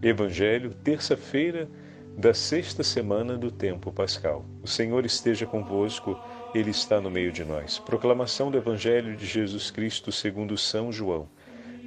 [0.00, 1.68] Evangelho, terça-feira
[2.16, 4.44] da sexta semana do tempo pascal.
[4.62, 6.16] O Senhor esteja convosco,
[6.54, 7.80] Ele está no meio de nós.
[7.80, 11.28] Proclamação do Evangelho de Jesus Cristo segundo São João.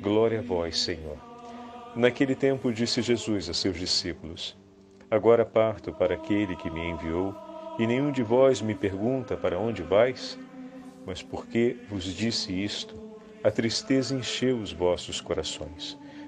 [0.02, 1.18] Glória a vós, Senhor.
[1.96, 4.58] Naquele tempo disse Jesus a seus discípulos:
[5.10, 7.34] Agora parto para aquele que me enviou,
[7.80, 10.38] e nenhum de vós me pergunta para onde vais?
[11.06, 12.94] Mas porque vos disse isto,
[13.42, 15.98] a tristeza encheu os vossos corações.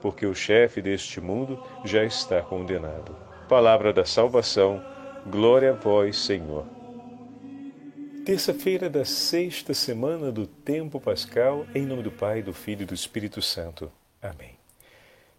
[0.00, 3.16] porque o chefe deste mundo já está condenado.
[3.48, 4.82] Palavra da salvação,
[5.26, 6.66] glória a vós, Senhor.
[8.24, 12.94] Terça-feira da sexta semana do tempo pascal, em nome do Pai, do Filho e do
[12.94, 13.90] Espírito Santo.
[14.22, 14.60] Amém.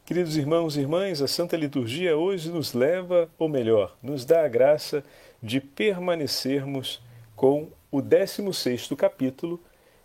[0.03, 4.47] Queridos irmãos e irmãs, a Santa Liturgia hoje nos leva, ou melhor, nos dá a
[4.47, 5.03] graça
[5.41, 7.01] de permanecermos
[7.35, 9.59] com o 16 capítulo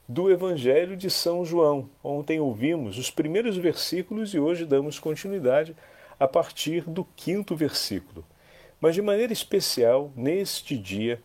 [0.09, 1.89] do Evangelho de São João.
[2.03, 5.75] Ontem ouvimos os primeiros versículos e hoje damos continuidade
[6.19, 8.25] a partir do quinto versículo.
[8.81, 11.21] Mas de maneira especial, neste dia,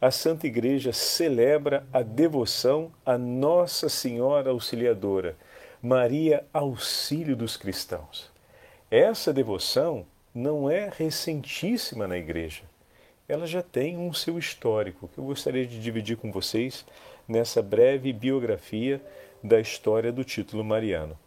[0.00, 5.36] a Santa Igreja celebra a devoção a Nossa Senhora Auxiliadora,
[5.80, 8.30] Maria Auxílio dos Cristãos.
[8.90, 12.62] Essa devoção não é recentíssima na Igreja.
[13.28, 16.84] Ela já tem um seu histórico que eu gostaria de dividir com vocês
[17.28, 19.02] nessa breve biografia
[19.42, 21.18] da história do título mariano.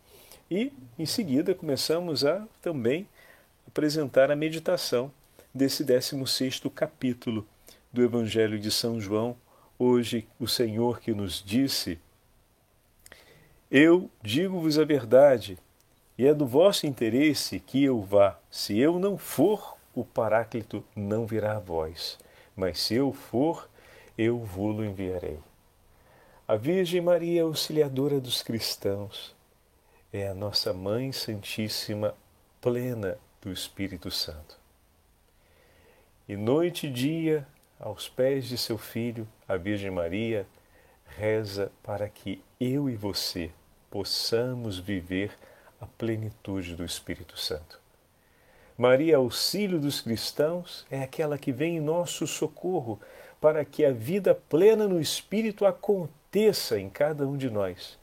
[0.50, 3.08] E, em seguida, começamos a também
[3.68, 5.12] apresentar a meditação
[5.54, 7.46] desse 16º capítulo
[7.92, 9.36] do Evangelho de São João.
[9.78, 12.00] Hoje, o Senhor que nos disse:
[13.70, 15.58] Eu digo-vos a verdade,
[16.18, 18.40] e é do vosso interesse que eu vá.
[18.50, 22.18] Se eu não for, o Paráclito não virá a vós,
[22.56, 23.70] mas se eu for,
[24.18, 25.40] eu vou-lo enviarei.
[26.50, 29.36] A Virgem Maria, auxiliadora dos cristãos,
[30.12, 32.16] é a nossa Mãe Santíssima,
[32.60, 34.58] plena do Espírito Santo.
[36.28, 37.48] E noite e dia,
[37.80, 40.48] aos pés de seu Filho, a Virgem Maria
[41.06, 43.52] reza para que eu e você
[43.92, 45.38] possamos viver
[45.80, 47.80] a plenitude do Espírito Santo.
[48.76, 53.00] Maria, auxílio dos cristãos, é aquela que vem em nosso socorro
[53.40, 57.98] para que a vida plena no Espírito aconteça aconteça em cada um de nós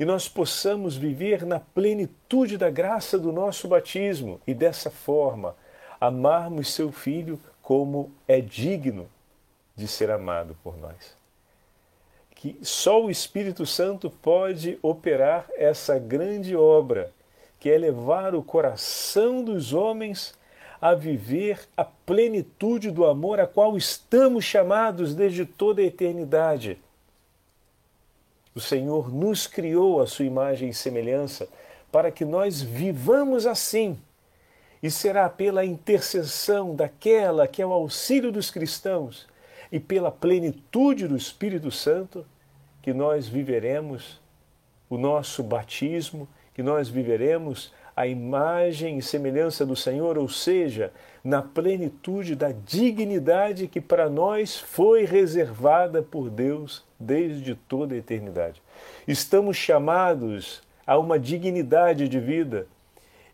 [0.00, 5.56] e nós possamos viver na plenitude da graça do nosso batismo e dessa forma
[6.00, 9.08] amarmos seu Filho como é digno
[9.76, 11.16] de ser amado por nós.
[12.34, 17.12] Que só o Espírito Santo pode operar essa grande obra,
[17.58, 20.34] que é levar o coração dos homens
[20.80, 26.78] a viver a plenitude do amor a qual estamos chamados desde toda a eternidade
[28.54, 31.48] o Senhor nos criou a sua imagem e semelhança
[31.90, 33.98] para que nós vivamos assim.
[34.82, 39.26] E será pela intercessão daquela que é o auxílio dos cristãos
[39.72, 42.24] e pela plenitude do Espírito Santo
[42.80, 44.20] que nós viveremos
[44.88, 50.92] o nosso batismo, que nós viveremos a imagem e semelhança do Senhor, ou seja,
[51.24, 58.62] na plenitude da dignidade que para nós foi reservada por Deus desde toda a eternidade.
[59.08, 62.68] Estamos chamados a uma dignidade de vida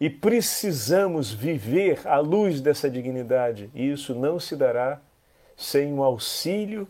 [0.01, 3.69] e precisamos viver à luz dessa dignidade.
[3.75, 4.99] E isso não se dará
[5.59, 6.89] sem o auxílio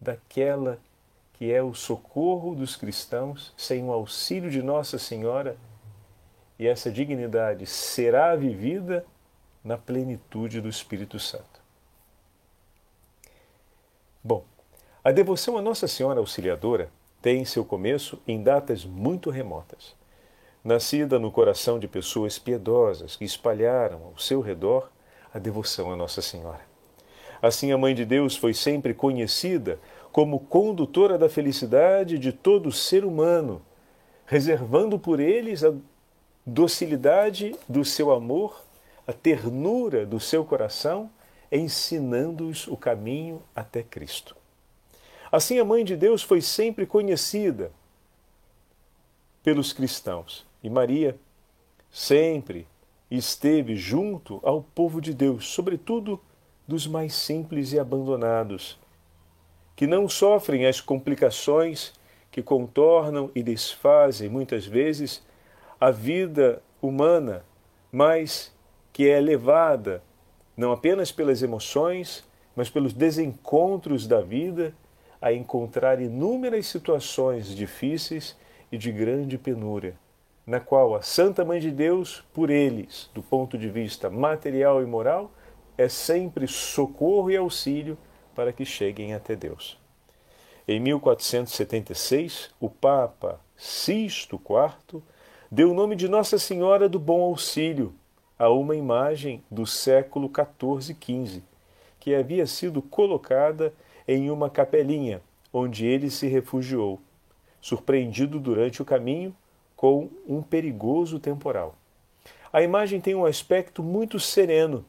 [0.00, 0.80] daquela
[1.34, 5.56] que é o socorro dos cristãos, sem o auxílio de Nossa Senhora.
[6.62, 9.04] E essa dignidade será vivida
[9.64, 11.60] na plenitude do Espírito Santo.
[14.22, 14.44] Bom,
[15.02, 16.88] a devoção a Nossa Senhora Auxiliadora
[17.20, 19.96] tem seu começo em datas muito remotas.
[20.62, 24.88] Nascida no coração de pessoas piedosas que espalharam ao seu redor
[25.34, 26.60] a devoção a Nossa Senhora.
[27.42, 29.80] Assim, a Mãe de Deus foi sempre conhecida
[30.12, 33.60] como condutora da felicidade de todo ser humano,
[34.26, 35.74] reservando por eles a
[36.44, 38.62] docilidade do seu amor,
[39.06, 41.10] a ternura do seu coração,
[41.50, 44.36] ensinando-os o caminho até Cristo.
[45.30, 47.72] Assim, a Mãe de Deus foi sempre conhecida
[49.42, 50.46] pelos cristãos.
[50.62, 51.16] E Maria
[51.90, 52.66] sempre
[53.10, 56.20] esteve junto ao povo de Deus, sobretudo
[56.66, 58.78] dos mais simples e abandonados,
[59.74, 61.92] que não sofrem as complicações
[62.30, 65.22] que contornam e desfazem muitas vezes
[65.82, 67.44] a vida humana,
[67.90, 68.54] mas
[68.92, 70.00] que é levada
[70.56, 72.24] não apenas pelas emoções,
[72.54, 74.72] mas pelos desencontros da vida
[75.20, 78.38] a encontrar inúmeras situações difíceis
[78.70, 79.96] e de grande penúria,
[80.46, 84.86] na qual a Santa Mãe de Deus, por eles, do ponto de vista material e
[84.86, 85.32] moral,
[85.76, 87.98] é sempre socorro e auxílio
[88.36, 89.76] para que cheguem até Deus.
[90.68, 95.02] Em 1476, o Papa Sisto IV
[95.54, 97.92] deu o nome de Nossa Senhora do Bom Auxílio
[98.38, 101.42] a uma imagem do século XIV e XV,
[102.00, 103.74] que havia sido colocada
[104.08, 105.20] em uma capelinha
[105.52, 106.98] onde ele se refugiou,
[107.60, 109.36] surpreendido durante o caminho
[109.76, 111.74] com um perigoso temporal.
[112.50, 114.86] A imagem tem um aspecto muito sereno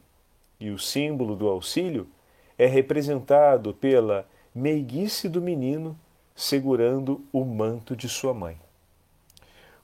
[0.58, 2.08] e o símbolo do auxílio
[2.56, 5.94] é representado pela meiguice do menino
[6.34, 8.63] segurando o manto de sua mãe.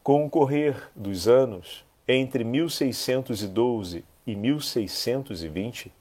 [0.02, 5.92] Com o correr dos anos, entre 1612 e 1620,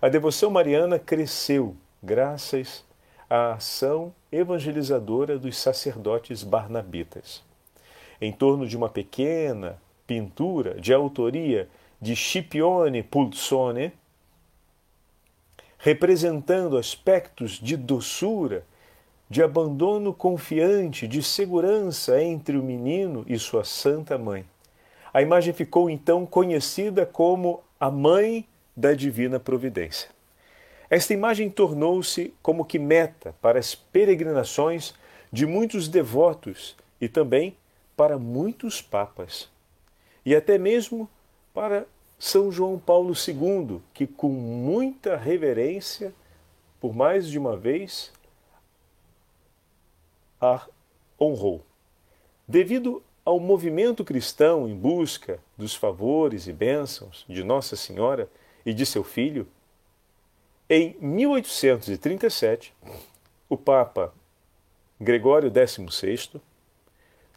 [0.00, 2.82] a devoção mariana cresceu graças
[3.28, 7.42] à ação evangelizadora dos sacerdotes barnabitas.
[8.20, 11.68] Em torno de uma pequena pintura de autoria
[12.00, 13.92] de Scipione Pulsone,
[15.76, 18.64] representando aspectos de doçura,
[19.28, 24.44] de abandono confiante, de segurança entre o menino e sua santa mãe.
[25.12, 28.46] A imagem ficou então conhecida como a mãe
[28.76, 30.10] da divina providência.
[30.88, 34.94] Esta imagem tornou-se como que meta para as peregrinações
[35.32, 37.56] de muitos devotos e também
[37.96, 39.48] para muitos papas,
[40.24, 41.08] e até mesmo
[41.52, 41.86] para
[42.18, 46.14] são João Paulo II, que com muita reverência,
[46.80, 48.12] por mais de uma vez,
[50.40, 50.66] a
[51.20, 51.64] honrou.
[52.46, 58.30] Devido ao movimento cristão em busca dos favores e bênçãos de Nossa Senhora
[58.64, 59.48] e de seu filho,
[60.68, 62.74] em 1837,
[63.48, 64.12] o Papa
[65.00, 66.40] Gregório XVI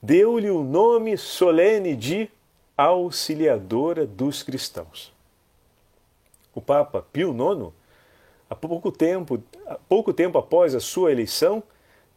[0.02, 2.30] deu-lhe o nome solene de
[2.76, 5.14] auxiliadora dos cristãos.
[6.56, 7.74] O Papa Pio IX,
[8.50, 9.44] há pouco tempo,
[9.88, 11.62] pouco tempo após a sua eleição,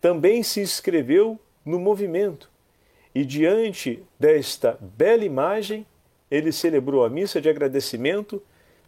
[0.03, 2.51] também se inscreveu no movimento
[3.15, 5.87] e, diante desta bela imagem,
[6.29, 8.43] ele celebrou a missa de agradecimento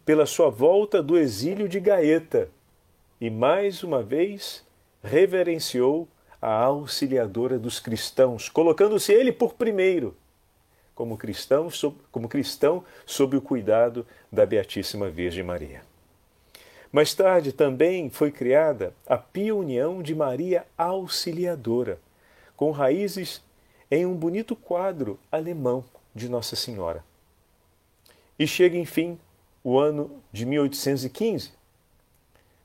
[0.05, 2.49] pela sua volta do exílio de Gaeta
[3.19, 4.65] e, mais uma vez,
[5.01, 6.05] reverenciou
[6.41, 10.15] a auxiliadora dos cristãos, colocando-se ele por primeiro
[10.93, 11.69] como cristão,
[12.11, 15.81] como cristão sob o cuidado da Beatíssima Virgem Maria.
[16.91, 21.99] Mais tarde também foi criada a Pia União de Maria Auxiliadora,
[22.55, 23.43] com raízes
[23.89, 25.83] em um bonito quadro alemão
[26.13, 27.03] de Nossa Senhora.
[28.37, 29.17] E chega, enfim,
[29.63, 31.51] o ano de 1815.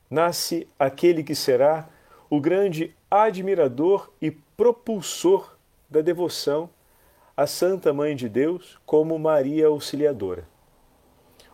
[0.08, 1.88] Nasce aquele que será
[2.28, 5.56] o grande admirador e propulsor
[5.88, 6.68] da devoção
[7.36, 10.46] a Santa Mãe de Deus como Maria Auxiliadora.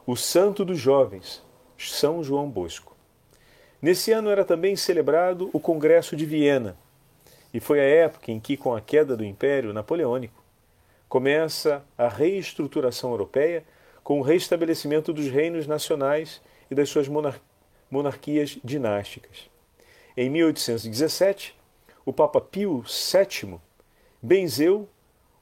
[0.04, 1.42] O Santo dos Jovens,
[1.78, 2.96] São João Bosco.
[3.80, 6.76] Nesse ano era também celebrado o Congresso de Viena,
[7.52, 10.42] e foi a época em que, com a queda do Império Napoleônico,
[11.08, 13.64] começa a reestruturação europeia
[14.02, 17.40] com o restabelecimento dos reinos nacionais e das suas monar
[17.90, 19.48] monarquias dinásticas.
[20.16, 21.56] Em 1817,
[22.04, 23.58] o Papa Pio VII
[24.20, 24.88] benzeu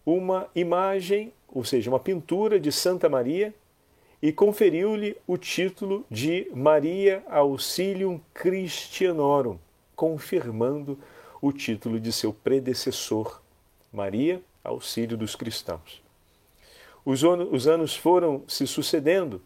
[0.05, 3.55] uma imagem, ou seja, uma pintura de Santa Maria
[4.25, 9.59] e conferiu-lhe o título de Maria Auxilium Christianorum,
[9.95, 10.99] confirmando
[11.43, 13.43] o título de seu predecessor,
[13.93, 16.03] Maria Auxílio dos Cristãos.
[17.05, 19.43] Os, os anos foram se sucedendo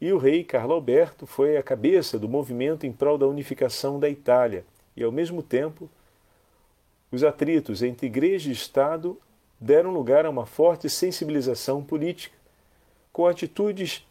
[0.00, 4.08] e o rei Carlo Alberto foi a cabeça do movimento em prol da unificação da
[4.08, 4.64] Itália
[4.96, 5.90] e, ao mesmo tempo,
[7.10, 9.20] os atritos entre igreja e Estado
[9.60, 12.34] deram lugar a uma forte sensibilização política,
[13.12, 14.06] com atitudes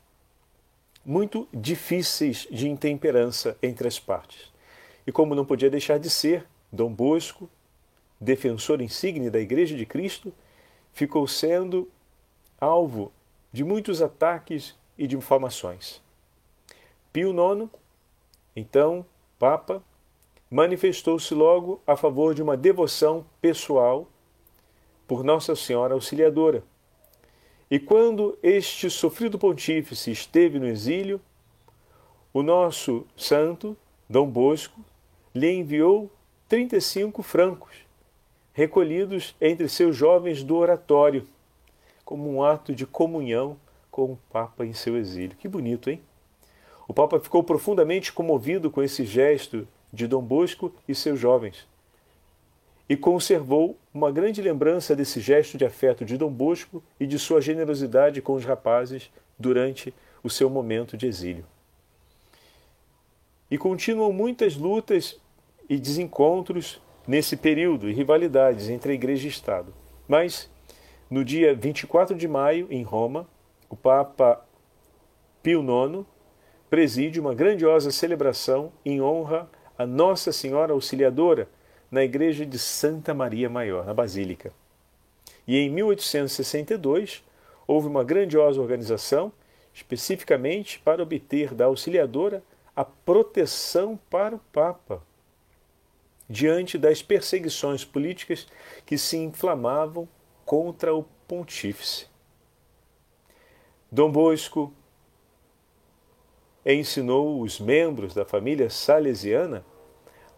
[1.05, 4.51] muito difíceis de intemperança entre as partes.
[5.05, 7.49] E como não podia deixar de ser, Dom Bosco,
[8.19, 10.31] defensor insigne da Igreja de Cristo,
[10.93, 11.89] ficou sendo
[12.59, 13.11] alvo
[13.51, 16.01] de muitos ataques e de informações.
[17.11, 17.69] Pio IX,
[18.55, 19.05] então
[19.39, 19.83] Papa,
[20.49, 24.07] manifestou-se logo a favor de uma devoção pessoal
[25.07, 26.63] por Nossa Senhora Auxiliadora
[27.71, 31.21] E quando este sofrido pontífice esteve no exílio,
[32.33, 33.77] o nosso santo,
[34.09, 34.77] Dom Bosco,
[35.33, 36.11] lhe enviou
[36.49, 37.73] 35 francos,
[38.51, 41.25] recolhidos entre seus jovens do oratório,
[42.03, 43.55] como um ato de comunhão
[43.89, 45.37] com o Papa em seu exílio.
[45.37, 46.01] Que bonito, hein?
[46.89, 51.70] O Papa ficou profundamente comovido com esse gesto de Dom Bosco e seus jovens
[52.91, 57.39] e conservou uma grande lembrança desse gesto de afeto de Dom Bosco e de sua
[57.39, 61.45] generosidade com os rapazes durante o seu momento de exílio.
[63.49, 65.17] E continuam muitas lutas
[65.69, 69.73] e desencontros nesse período e rivalidades entre a Igreja e Estado.
[70.05, 70.51] Mas,
[71.09, 73.25] no dia 24 de maio, em Roma,
[73.69, 74.45] o Papa
[75.41, 76.05] Pio IX
[76.69, 81.47] preside uma grandiosa celebração em honra a Nossa Senhora Auxiliadora
[81.91, 84.53] na igreja de Santa Maria Maior, na Basílica.
[85.45, 87.23] E em 1862
[87.67, 89.31] houve uma grandiosa organização
[89.73, 92.41] especificamente para obter da auxiliadora
[92.75, 95.03] a proteção para o Papa
[96.29, 98.47] diante das perseguições políticas
[98.85, 100.07] que se inflamavam
[100.45, 102.07] contra o pontífice.
[103.91, 104.73] Dom Bosco
[106.65, 109.65] ensinou os membros da família salesiana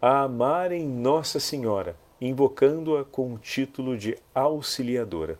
[0.06, 5.38] a amarem Nossa Senhora, invocando-a com o título de auxiliadora.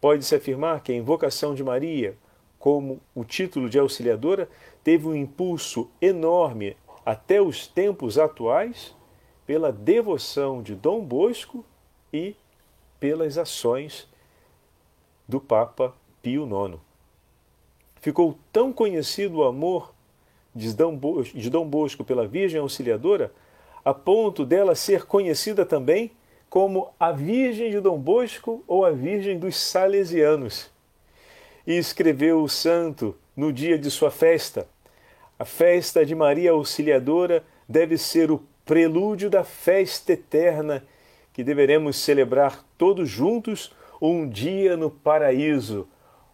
[0.00, 2.16] Pode-se afirmar que a invocação de Maria,
[2.58, 4.48] como o título de auxiliadora,
[4.82, 8.96] teve um impulso enorme até os tempos atuais
[9.44, 11.62] pela devoção de Dom Bosco
[12.10, 12.34] e
[12.98, 14.08] pelas ações
[15.28, 16.78] do Papa Pio IX.
[18.00, 19.92] Ficou tão conhecido o amor
[20.54, 23.30] de Dom Bosco pela Virgem Auxiliadora
[23.84, 26.12] a ponto dela ser conhecida também
[26.48, 30.70] como a Virgem de Dom Bosco ou a Virgem dos Salesianos.
[31.66, 34.66] E escreveu o santo no dia de sua festa.
[35.38, 40.84] A festa de Maria Auxiliadora deve ser o prelúdio da festa eterna
[41.32, 45.88] que deveremos celebrar todos juntos um dia no paraíso.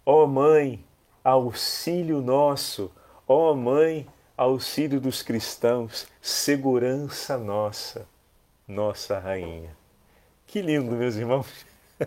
[0.05, 0.85] Ó oh, Mãe,
[1.23, 2.91] auxílio nosso,
[3.27, 4.07] ó oh, Mãe,
[4.39, 8.07] auxílio dos cristãos, segurança nossa,
[8.69, 9.77] nossa rainha.
[10.47, 11.49] Que lindo, meus irmãos!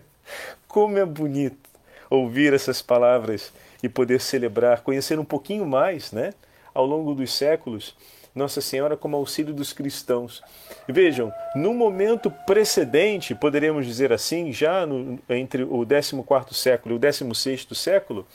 [0.66, 1.70] Como é bonito
[2.10, 3.52] ouvir essas palavras
[3.84, 6.34] e poder celebrar, conhecer um pouquinho mais, né,
[6.74, 7.96] ao longo dos séculos,
[8.34, 10.42] Nossa Senhora como auxílio dos cristãos.
[10.88, 17.00] Vejam, no momento precedente, poderíamos dizer assim, já no, entre o 14 século e o
[17.00, 18.26] 16 século,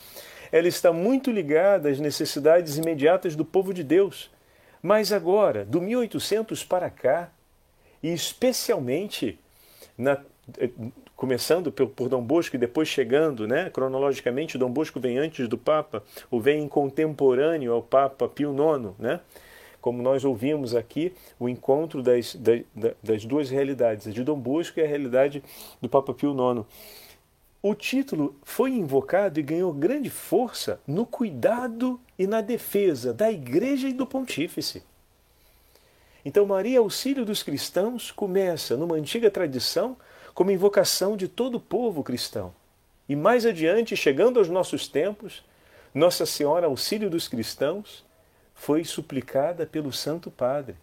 [0.51, 4.29] ela está muito ligada às necessidades imediatas do povo de Deus.
[4.81, 7.31] Mas agora, do 1800 para cá,
[8.01, 9.39] e especialmente
[9.97, 10.21] na,
[10.59, 10.69] eh,
[11.15, 16.03] começando por, Dom Bosco e depois chegando, né, cronologicamente, Dom Bosco vem antes do Papa,
[16.29, 19.19] ou vem contemporâneo ao Papa Pio IX, né?
[19.81, 22.61] Como nós ouvimos aqui, o encontro das, das,
[23.01, 25.43] das duas realidades, a de Dom Bosco e a realidade
[25.81, 26.65] do Papa Pio IX
[27.69, 33.87] o título foi invocado e ganhou grande força no cuidado e na defesa da Igreja
[33.89, 34.83] e do Pontífice.
[36.23, 39.97] Então, Maria, auxílio dos cristãos, começa numa antiga tradição
[40.33, 42.53] como invocação de todo o povo cristão.
[43.09, 45.43] E mais adiante, chegando aos nossos tempos,
[45.93, 48.05] Nossa Senhora, auxílio dos cristãos,
[48.53, 50.75] foi suplicada pelo Santo Padre,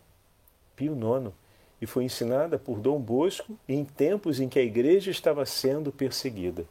[0.75, 1.33] Pio IX,
[1.81, 6.65] e foi ensinada por Dom Bosco em tempos em que a igreja estava sendo perseguida.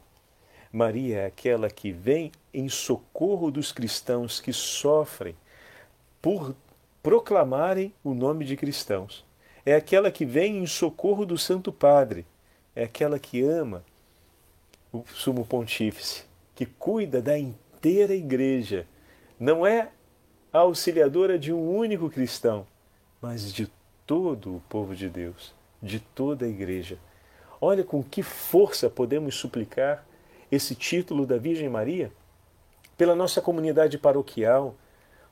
[0.74, 5.36] Maria é aquela que vem em socorro dos cristãos que sofrem
[6.20, 6.52] por
[7.00, 9.24] proclamarem o nome de cristãos.
[9.64, 12.26] É aquela que vem em socorro do Santo Padre.
[12.74, 13.84] É aquela que ama
[14.92, 16.24] o Sumo Pontífice,
[16.56, 18.84] que cuida da inteira igreja.
[19.38, 19.90] Não é
[20.52, 22.66] a auxiliadora de um único cristão,
[23.22, 23.70] mas de
[24.04, 26.98] todo o povo de Deus, de toda a igreja.
[27.60, 30.04] Olha com que força podemos suplicar
[30.50, 32.12] esse título da Virgem Maria,
[32.96, 34.74] pela nossa comunidade paroquial,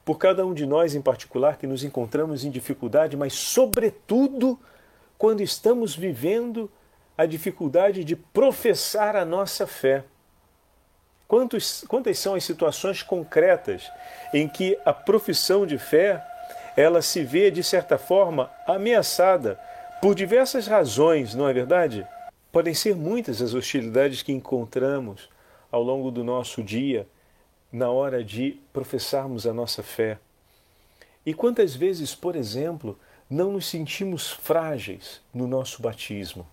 [0.05, 4.59] por cada um de nós em particular que nos encontramos em dificuldade, mas, sobretudo,
[5.17, 6.71] quando estamos vivendo
[7.17, 10.05] a dificuldade de professar a nossa fé.
[11.29, 13.91] Quantos, quantas são as situações concretas
[14.35, 16.23] em que a profissão de fé
[16.77, 19.59] ela se vê, de certa forma, ameaçada
[20.01, 22.07] por diversas razões, não é verdade?
[22.53, 25.31] Podem ser muitas as hostilidades que encontramos
[25.71, 27.09] ao longo do nosso dia
[27.73, 30.19] na hora de professarmos a nossa fé.
[31.25, 32.99] E quantas vezes, por exemplo,
[33.31, 36.47] não nos sentimos frágeis no nosso batismo?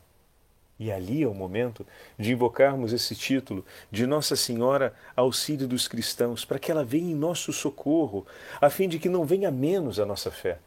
[0.80, 1.86] E ali é o momento
[2.18, 7.16] de invocarmos esse título de Nossa Senhora Auxílio dos Cristãos, para que ela venha em
[7.16, 8.26] nosso socorro,
[8.62, 10.60] a fim de que não venha menos a nossa fé.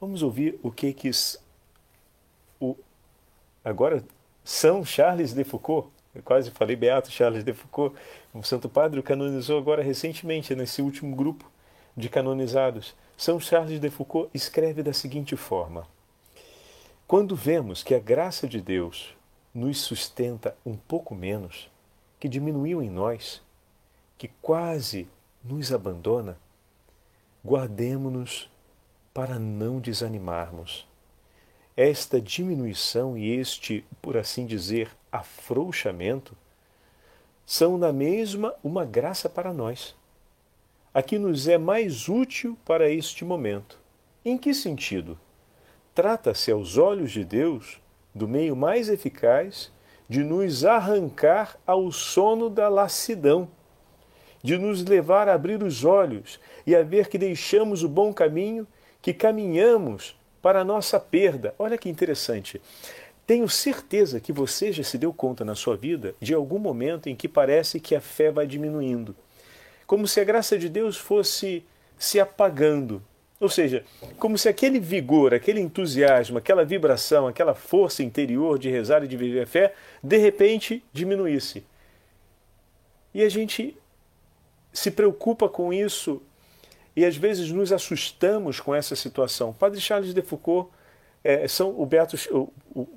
[0.00, 1.10] Vamos ouvir o que que
[2.60, 2.76] o
[3.64, 4.04] agora
[4.46, 7.96] São Charles de Foucault, eu quase falei Beato Charles de Foucault,
[8.32, 11.50] o Santo Padre o canonizou agora recentemente nesse último grupo
[11.96, 12.94] de canonizados.
[13.16, 15.84] São Charles de Foucault escreve da seguinte forma:
[17.08, 19.16] Quando vemos que a graça de Deus
[19.52, 21.68] nos sustenta um pouco menos,
[22.20, 23.42] que diminuiu em nós,
[24.16, 25.08] que quase
[25.42, 26.38] nos abandona,
[27.44, 28.48] guardemo-nos
[29.12, 30.85] para não desanimarmos.
[31.76, 36.34] Esta diminuição e este, por assim dizer, afrouxamento
[37.44, 39.94] são na mesma uma graça para nós.
[40.94, 43.78] A que nos é mais útil para este momento.
[44.24, 45.20] Em que sentido?
[45.94, 47.78] Trata-se aos olhos de Deus
[48.14, 49.70] do meio mais eficaz
[50.08, 53.48] de nos arrancar ao sono da lassidão,
[54.42, 58.66] de nos levar a abrir os olhos e a ver que deixamos o bom caminho,
[59.02, 61.56] que caminhamos para nossa perda.
[61.58, 62.62] Olha que interessante.
[63.26, 67.16] Tenho certeza que você já se deu conta na sua vida de algum momento em
[67.16, 69.16] que parece que a fé vai diminuindo.
[69.88, 71.64] Como se a graça de Deus fosse
[71.98, 73.02] se apagando,
[73.40, 73.84] ou seja,
[74.20, 79.16] como se aquele vigor, aquele entusiasmo, aquela vibração, aquela força interior de rezar e de
[79.16, 81.64] viver a fé, de repente diminuísse.
[83.12, 83.76] E a gente
[84.72, 86.22] se preocupa com isso
[86.96, 89.52] e às vezes nos assustamos com essa situação.
[89.52, 90.70] Padre Charles de Foucault,
[91.22, 91.88] é, são o
[92.30, 92.88] o, o,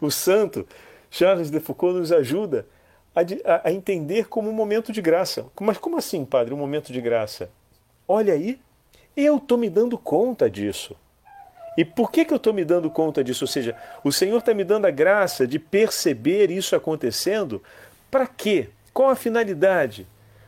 [0.06, 0.66] o santo
[1.10, 2.66] Charles de Foucault nos ajuda
[3.14, 5.46] a, a, a entender como um momento de graça.
[5.60, 7.50] Mas como assim, padre, um momento de graça?
[8.06, 8.60] Olha aí
[9.16, 10.96] eu estou me dando conta disso.
[11.76, 13.44] E por que, que eu estou me dando conta disso?
[13.44, 17.62] Ou seja, o Senhor está me dando a graça de perceber isso acontecendo.
[18.10, 18.70] Para quê?
[18.92, 20.06] Qual a finalidade?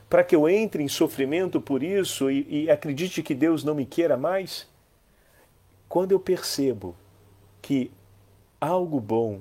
[0.08, 3.84] Para que eu entre em sofrimento por isso e, e acredite que Deus não me
[3.84, 4.68] queira mais?
[5.88, 6.94] Quando eu percebo
[7.60, 7.90] que
[8.60, 9.40] algo bom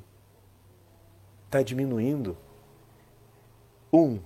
[1.46, 2.36] está diminuindo,
[3.94, 4.20] um,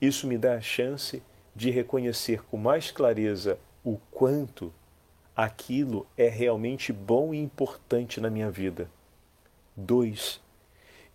[0.00, 1.22] isso me dá a chance
[1.54, 4.72] de reconhecer com mais clareza o quanto
[5.34, 8.90] aquilo é realmente bom e importante na minha vida.
[9.74, 10.40] Dois,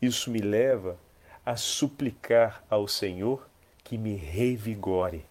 [0.01, 0.97] isso me leva
[1.45, 3.47] a suplicar ao Senhor
[3.85, 5.23] que me revigore.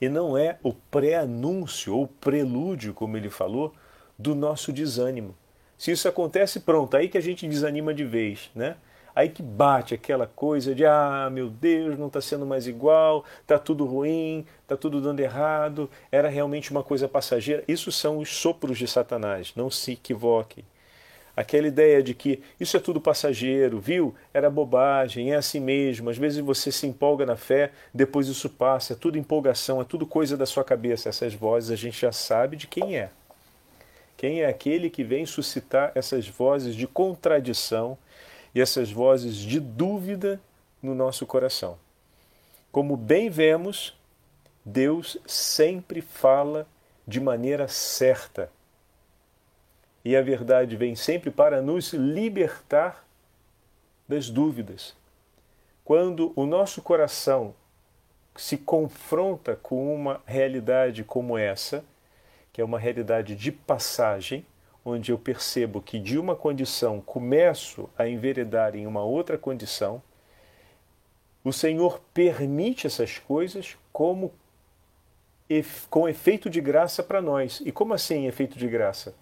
[0.00, 3.72] E não é o pré-anúncio ou prelúdio, como ele falou,
[4.16, 5.34] do nosso desânimo.
[5.76, 8.76] Se isso acontece, pronto, aí que a gente desanima de vez, né?
[9.14, 13.58] Aí que bate aquela coisa de ah, meu Deus, não está sendo mais igual, está
[13.58, 17.64] tudo ruim, está tudo dando errado, era realmente uma coisa passageira.
[17.66, 20.64] Isso são os sopros de Satanás, não se equivoquem.
[21.38, 24.12] Aquela ideia de que isso é tudo passageiro, viu?
[24.34, 26.10] Era bobagem, é assim mesmo.
[26.10, 30.04] Às vezes você se empolga na fé, depois isso passa, é tudo empolgação, é tudo
[30.04, 31.08] coisa da sua cabeça.
[31.08, 33.10] Essas vozes a gente já sabe de quem é.
[34.16, 37.96] Quem é aquele que vem suscitar essas vozes de contradição,
[38.52, 40.40] e essas vozes de dúvida
[40.82, 41.78] no nosso coração.
[42.72, 43.96] Como bem vemos,
[44.64, 46.66] Deus sempre fala
[47.06, 48.50] de maneira certa.
[50.08, 53.06] E a verdade vem sempre para nos libertar
[54.08, 54.96] das dúvidas.
[55.84, 57.54] Quando o nosso coração
[58.34, 61.84] se confronta com uma realidade como essa,
[62.54, 64.46] que é uma realidade de passagem,
[64.82, 70.00] onde eu percebo que de uma condição começo a enveredar em uma outra condição,
[71.44, 74.32] o Senhor permite essas coisas como
[75.90, 77.60] com efeito de graça para nós.
[77.62, 79.14] E como assim efeito de graça?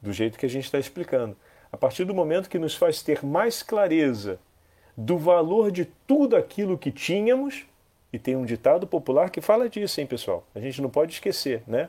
[0.00, 1.36] Do jeito que a gente está explicando.
[1.72, 4.38] A partir do momento que nos faz ter mais clareza
[4.96, 7.66] do valor de tudo aquilo que tínhamos,
[8.12, 10.46] e tem um ditado popular que fala disso, hein, pessoal?
[10.54, 11.88] A gente não pode esquecer, né?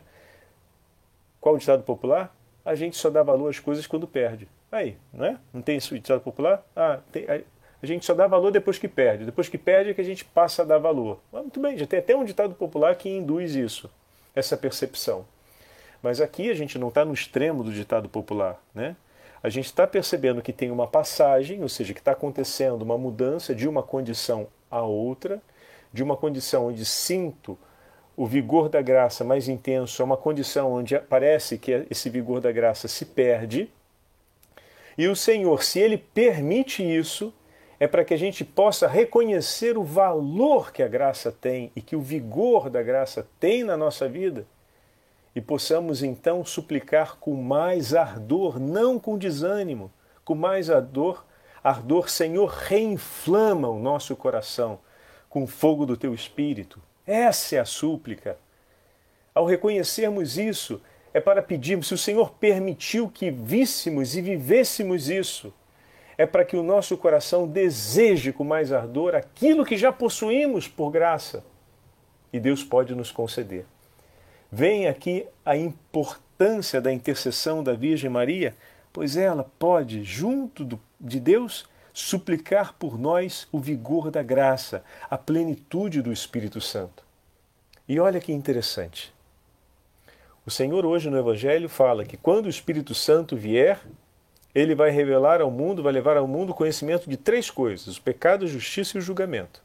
[1.40, 2.36] Qual o ditado popular?
[2.70, 4.48] a gente só dá valor às coisas quando perde.
[4.72, 5.38] Aí, não é?
[5.52, 6.64] Não tem isso ditado popular?
[6.76, 9.26] Ah, tem, a gente só dá valor depois que perde.
[9.26, 11.20] Depois que perde é que a gente passa a dar valor.
[11.32, 13.90] Muito bem, já tem até um ditado popular que induz isso,
[14.36, 15.26] essa percepção.
[16.02, 18.96] Mas aqui a gente não está no extremo do ditado popular, né?
[19.42, 23.56] A gente está percebendo que tem uma passagem, ou seja, que está acontecendo uma mudança
[23.56, 25.42] de uma condição a outra,
[25.94, 27.58] de uma condição onde sinto
[28.20, 32.52] o vigor da graça mais intenso é uma condição onde parece que esse vigor da
[32.52, 33.72] graça se perde.
[34.98, 37.34] E o Senhor, se Ele permite isso,
[37.80, 41.96] é para que a gente possa reconhecer o valor que a graça tem e que
[41.96, 44.46] o vigor da graça tem na nossa vida
[45.36, 49.92] e possamos então suplicar com mais ardor, não com desânimo,
[50.26, 51.24] com mais ardor,
[51.64, 54.80] ardor, Senhor, reinflama o nosso coração
[55.30, 56.82] com o fogo do teu espírito.
[57.06, 58.38] Essa é a súplica.
[59.34, 60.82] Ao reconhecermos isso,
[61.14, 65.54] é para pedirmos, se o Senhor permitiu que víssemos e vivêssemos isso,
[66.18, 70.92] é para que o nosso coração deseje com mais ardor aquilo que já possuímos por
[70.92, 71.44] graça.
[72.34, 73.66] E Deus pode nos conceder.
[74.52, 78.56] Vem aqui a importância da intercessão da Virgem Maria,
[78.92, 85.18] pois ela pode, junto do, de Deus, suplicar por nós o vigor da graça, a
[85.18, 87.04] plenitude do Espírito Santo.
[87.88, 89.14] E olha que interessante.
[90.46, 93.80] O Senhor hoje no Evangelho fala que quando o Espírito Santo vier,
[94.54, 98.46] ele vai revelar ao mundo, vai levar ao mundo conhecimento de três coisas: o pecado,
[98.46, 99.62] a justiça e o julgamento.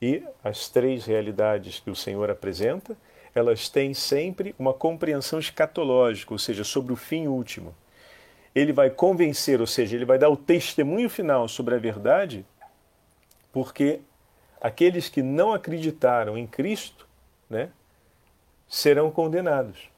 [0.00, 2.96] E as três realidades que o Senhor apresenta,
[3.34, 7.74] elas têm sempre uma compreensão escatológica, ou seja, sobre o fim último.
[8.54, 12.44] Ele vai convencer, ou seja, ele vai dar o testemunho final sobre a verdade,
[13.52, 14.00] porque
[14.60, 17.06] aqueles que não acreditaram em Cristo,
[17.48, 17.70] né,
[18.68, 19.90] serão condenados.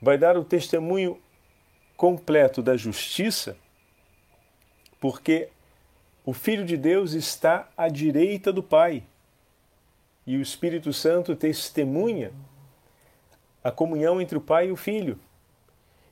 [0.00, 1.20] Vai dar o testemunho
[1.96, 3.56] completo da justiça,
[4.98, 5.48] porque
[6.30, 9.02] o Filho de Deus está à direita do Pai
[10.24, 12.30] e o Espírito Santo testemunha
[13.64, 15.18] a comunhão entre o Pai e o Filho.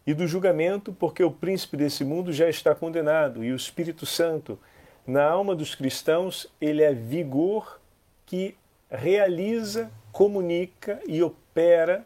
[0.05, 4.59] E do julgamento, porque o príncipe desse mundo já está condenado e o Espírito Santo,
[5.07, 7.81] na alma dos cristãos, ele é vigor
[8.27, 8.57] que
[8.91, 12.05] realiza, comunica e opera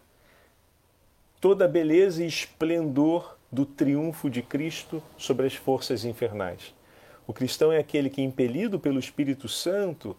[1.40, 6.75] toda a beleza e esplendor do triunfo de Cristo sobre as forças infernais.
[7.26, 10.16] O cristão é aquele que, impelido pelo Espírito Santo,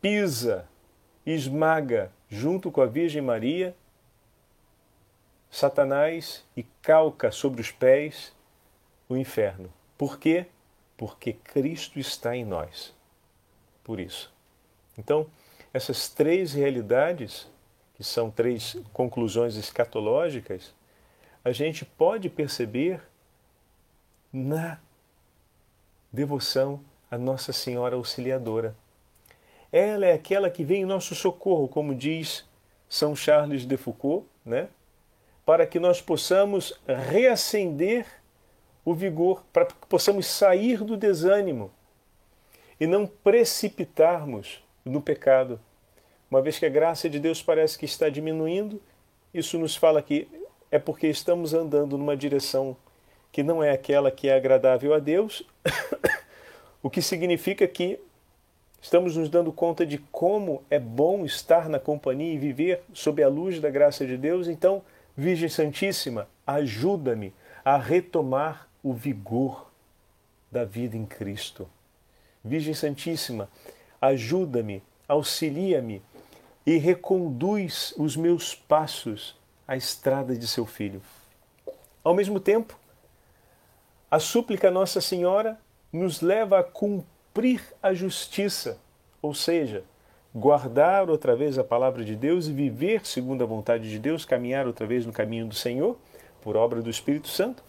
[0.00, 0.68] pisa,
[1.24, 3.74] esmaga, junto com a Virgem Maria,
[5.50, 8.32] Satanás e calca sobre os pés
[9.08, 9.72] o inferno.
[9.96, 10.46] Por quê?
[10.96, 12.94] Porque Cristo está em nós.
[13.82, 14.32] Por isso.
[14.96, 15.26] Então,
[15.72, 17.48] essas três realidades,
[17.94, 20.74] que são três conclusões escatológicas,
[21.44, 23.00] a gente pode perceber
[24.32, 24.78] na
[26.12, 28.74] devoção à Nossa Senhora Auxiliadora.
[29.70, 32.46] Ela é aquela que vem em nosso socorro, como diz
[32.88, 34.68] São Charles de Foucault, né?
[35.44, 38.06] para que nós possamos reacender
[38.84, 41.70] o vigor, para que possamos sair do desânimo
[42.80, 45.60] e não precipitarmos no pecado.
[46.30, 48.80] Uma vez que a graça de Deus parece que está diminuindo,
[49.32, 50.28] isso nos fala que
[50.70, 52.76] é porque estamos andando numa direção
[53.38, 55.44] que não é aquela que é agradável a Deus,
[56.82, 57.96] o que significa que
[58.82, 63.28] estamos nos dando conta de como é bom estar na companhia e viver sob a
[63.28, 64.48] luz da graça de Deus.
[64.48, 64.82] Então,
[65.16, 67.32] Virgem Santíssima, ajuda-me
[67.64, 69.70] a retomar o vigor
[70.50, 71.68] da vida em Cristo.
[72.44, 73.48] Virgem Santíssima,
[74.00, 76.02] ajuda-me, auxilia-me
[76.66, 81.00] e reconduz os meus passos a estrada de seu filho.
[82.02, 82.76] Ao mesmo tempo,
[84.10, 85.58] a súplica Nossa Senhora
[85.92, 88.78] nos leva a cumprir a justiça,
[89.20, 89.84] ou seja,
[90.34, 94.66] guardar outra vez a palavra de Deus e viver segundo a vontade de Deus, caminhar
[94.66, 95.96] outra vez no caminho do Senhor,
[96.40, 97.62] por obra do Espírito Santo.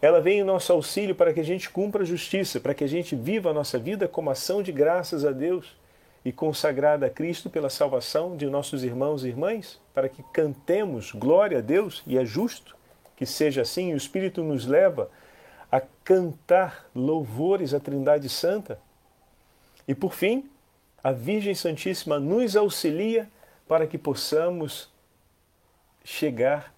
[0.00, 2.88] Ela vem em nosso auxílio para que a gente cumpra a justiça, para que a
[2.88, 5.76] gente viva a nossa vida como ação de graças a Deus
[6.24, 11.58] e consagrada a Cristo pela salvação de nossos irmãos e irmãs, para que cantemos glória
[11.58, 12.76] a Deus, e é justo
[13.16, 15.08] que seja assim, o Espírito nos leva
[15.76, 18.78] a cantar louvores à Trindade Santa.
[19.86, 20.48] E por fim,
[21.04, 23.28] a Virgem Santíssima nos auxilia
[23.68, 24.90] para que possamos
[26.02, 26.72] chegar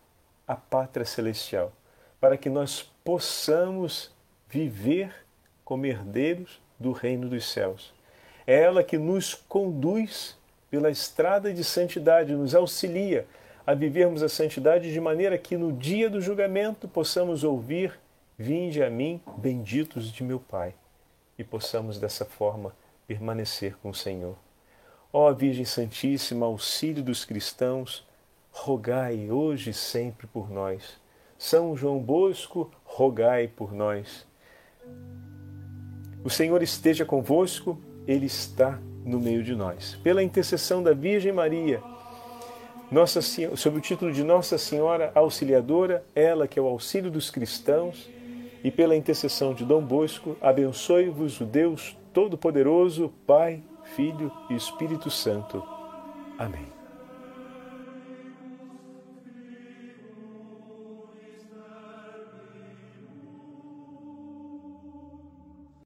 [0.48, 1.72] à pátria celestial,
[2.20, 4.11] para que nós possamos
[4.48, 5.14] viver
[5.64, 7.94] como herdeiros do reino dos céus.
[8.48, 10.37] É ela que nos conduz
[10.68, 13.28] pela estrada de santidade, nos auxilia
[13.64, 17.96] a vivermos a santidade de maneira que no dia do julgamento possamos ouvir:
[18.40, 20.72] Vinde a mim, benditos de meu Pai,
[21.37, 22.72] e possamos dessa forma
[23.05, 24.37] permanecer com o Senhor.
[25.12, 28.07] Ó Virgem Santíssima, auxílio dos cristãos,
[28.53, 31.01] rogai hoje e sempre por nós.
[31.37, 34.24] São João Bosco, rogai por nós.
[36.22, 39.96] O Senhor esteja convosco ele está no meio de nós.
[39.96, 41.83] Pela intercessão da Virgem Maria,
[42.88, 48.09] Nossa sob o título de Nossa Senhora Auxiliadora, ela que é o auxílio dos cristãos,
[48.62, 53.62] e pela intercessão de Dom Bosco, abençoe-vos o Deus Todo-Poderoso, Pai,
[53.96, 55.62] Filho e Espírito Santo.
[56.38, 56.77] Amém.